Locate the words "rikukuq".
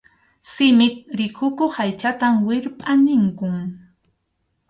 1.17-1.73